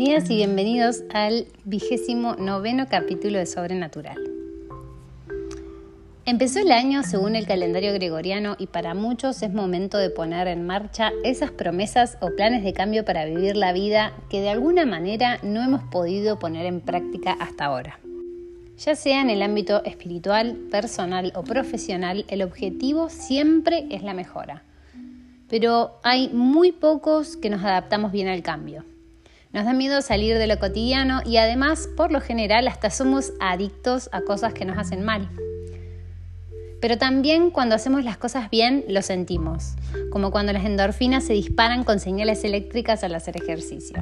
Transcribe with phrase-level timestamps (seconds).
[0.00, 4.16] Bienvenidas y bienvenidos al vigésimo noveno capítulo de Sobrenatural.
[6.24, 10.66] Empezó el año según el calendario gregoriano y para muchos es momento de poner en
[10.66, 15.38] marcha esas promesas o planes de cambio para vivir la vida que de alguna manera
[15.42, 18.00] no hemos podido poner en práctica hasta ahora.
[18.78, 24.62] Ya sea en el ámbito espiritual, personal o profesional, el objetivo siempre es la mejora.
[25.50, 28.86] Pero hay muy pocos que nos adaptamos bien al cambio.
[29.52, 34.08] Nos da miedo salir de lo cotidiano y además, por lo general, hasta somos adictos
[34.12, 35.28] a cosas que nos hacen mal.
[36.80, 39.74] Pero también cuando hacemos las cosas bien lo sentimos,
[40.12, 43.96] como cuando las endorfinas se disparan con señales eléctricas al hacer ejercicio.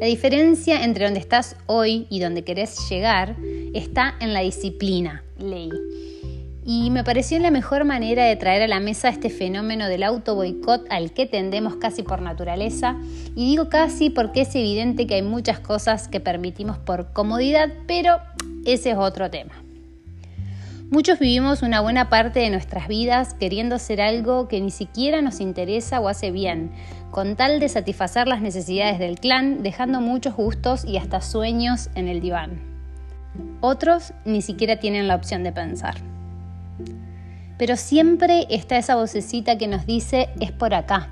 [0.00, 3.36] La diferencia entre donde estás hoy y donde querés llegar
[3.72, 5.70] está en la disciplina, ley
[6.64, 10.34] y me pareció la mejor manera de traer a la mesa este fenómeno del auto
[10.34, 12.96] boicot al que tendemos casi por naturaleza.
[13.34, 18.18] Y digo casi porque es evidente que hay muchas cosas que permitimos por comodidad, pero
[18.66, 19.54] ese es otro tema.
[20.90, 25.40] Muchos vivimos una buena parte de nuestras vidas queriendo hacer algo que ni siquiera nos
[25.40, 26.72] interesa o hace bien,
[27.12, 32.08] con tal de satisfacer las necesidades del clan, dejando muchos gustos y hasta sueños en
[32.08, 32.60] el diván.
[33.60, 36.09] Otros ni siquiera tienen la opción de pensar
[37.60, 41.08] pero siempre está esa vocecita que nos dice es por acá.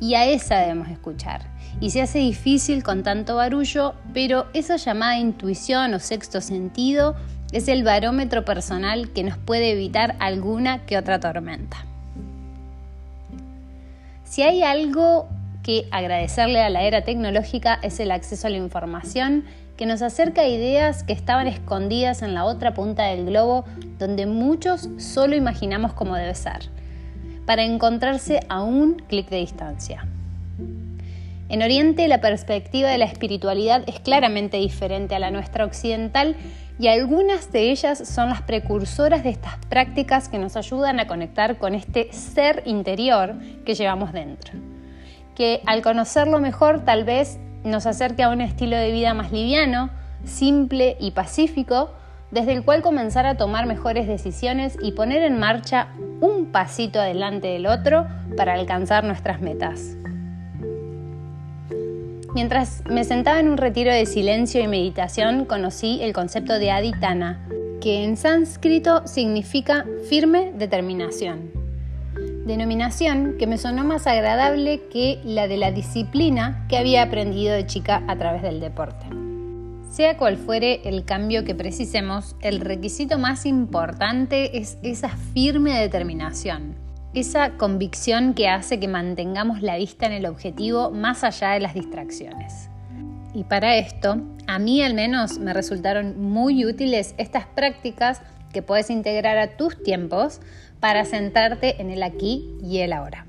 [0.00, 1.42] Y a esa debemos escuchar.
[1.80, 7.14] Y se hace difícil con tanto barullo, pero esa llamada intuición o sexto sentido
[7.52, 11.84] es el barómetro personal que nos puede evitar alguna que otra tormenta.
[14.24, 15.28] Si hay algo
[15.62, 19.44] que agradecerle a la era tecnológica es el acceso a la información
[19.80, 23.64] que nos acerca a ideas que estaban escondidas en la otra punta del globo
[23.98, 26.68] donde muchos solo imaginamos cómo debe ser,
[27.46, 30.06] para encontrarse a un clic de distancia.
[31.48, 36.36] En Oriente la perspectiva de la espiritualidad es claramente diferente a la nuestra occidental
[36.78, 41.56] y algunas de ellas son las precursoras de estas prácticas que nos ayudan a conectar
[41.56, 44.52] con este ser interior que llevamos dentro.
[45.34, 49.90] Que al conocerlo mejor tal vez nos acerque a un estilo de vida más liviano,
[50.24, 51.90] simple y pacífico,
[52.30, 55.88] desde el cual comenzar a tomar mejores decisiones y poner en marcha
[56.20, 58.06] un pasito adelante del otro
[58.36, 59.96] para alcanzar nuestras metas.
[62.34, 67.44] Mientras me sentaba en un retiro de silencio y meditación, conocí el concepto de aditana,
[67.80, 71.59] que en sánscrito significa firme determinación
[72.46, 77.66] denominación que me sonó más agradable que la de la disciplina que había aprendido de
[77.66, 79.06] chica a través del deporte.
[79.90, 86.76] Sea cual fuere el cambio que precisemos, el requisito más importante es esa firme determinación,
[87.12, 91.74] esa convicción que hace que mantengamos la vista en el objetivo más allá de las
[91.74, 92.70] distracciones.
[93.34, 98.22] Y para esto, a mí al menos me resultaron muy útiles estas prácticas
[98.52, 100.40] que puedes integrar a tus tiempos
[100.80, 103.26] para centrarte en el aquí y el ahora.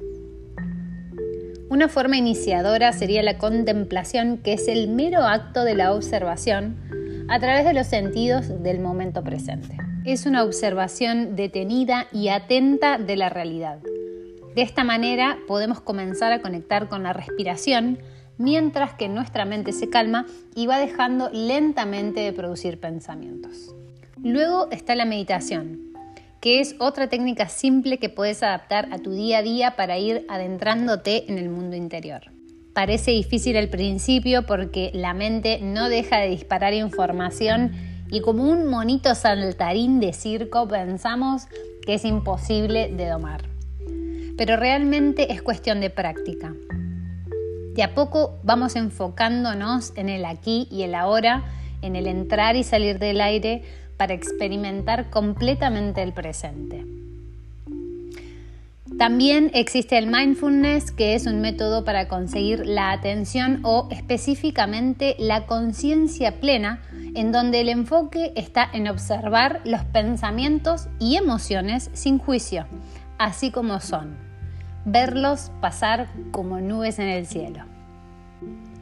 [1.70, 6.76] Una forma iniciadora sería la contemplación, que es el mero acto de la observación
[7.30, 9.78] a través de los sentidos del momento presente.
[10.04, 13.80] Es una observación detenida y atenta de la realidad.
[14.54, 18.00] De esta manera podemos comenzar a conectar con la respiración
[18.38, 20.26] mientras que nuestra mente se calma
[20.56, 23.74] y va dejando lentamente de producir pensamientos.
[24.22, 25.81] Luego está la meditación,
[26.42, 30.26] que es otra técnica simple que puedes adaptar a tu día a día para ir
[30.28, 32.22] adentrándote en el mundo interior.
[32.74, 37.72] Parece difícil al principio porque la mente no deja de disparar información
[38.10, 41.44] y como un monito saltarín de circo pensamos
[41.86, 43.44] que es imposible de domar.
[44.36, 46.54] Pero realmente es cuestión de práctica.
[47.76, 51.46] De a poco vamos enfocándonos en el aquí y el ahora,
[51.82, 53.64] en el entrar y salir del aire,
[54.02, 56.88] para experimentar completamente el presente.
[58.98, 65.46] También existe el mindfulness, que es un método para conseguir la atención o específicamente la
[65.46, 66.82] conciencia plena,
[67.14, 72.66] en donde el enfoque está en observar los pensamientos y emociones sin juicio,
[73.20, 74.18] así como son,
[74.84, 77.66] verlos pasar como nubes en el cielo.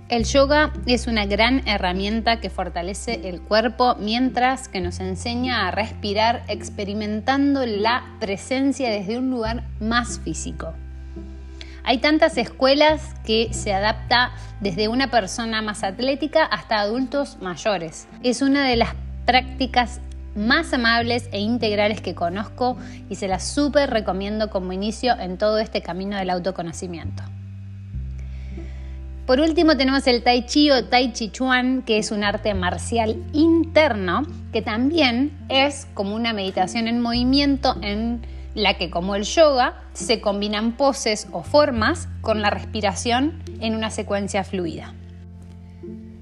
[0.10, 5.72] El yoga es una gran herramienta que fortalece el cuerpo mientras que nos enseña a
[5.72, 10.74] respirar experimentando la presencia desde un lugar más físico.
[11.84, 18.08] Hay tantas escuelas que se adapta desde una persona más atlética hasta adultos mayores.
[18.24, 18.96] Es una de las
[19.28, 20.02] prácticas
[20.36, 22.78] más amables e integrales que conozco
[23.12, 27.22] y se las súper recomiendo como inicio en todo este camino del autoconocimiento.
[29.30, 33.16] Por último tenemos el Tai Chi o Tai Chi Chuan, que es un arte marcial
[33.31, 39.84] interno, que también es como una meditación en movimiento en la que como el yoga
[39.94, 44.96] se combinan poses o formas con la respiración en una secuencia fluida.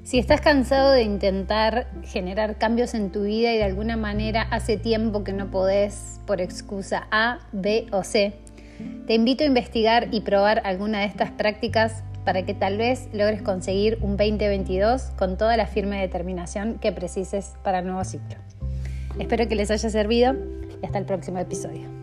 [0.03, 4.75] Si estás cansado de intentar generar cambios en tu vida y de alguna manera hace
[4.75, 8.33] tiempo que no podés por excusa A, B o C,
[9.07, 13.41] te invito a investigar y probar alguna de estas prácticas para que tal vez logres
[13.41, 18.35] conseguir un 2022 con toda la firme determinación que precises para el nuevo ciclo.
[19.17, 20.35] Espero que les haya servido
[20.83, 21.96] y hasta el próximo episodio.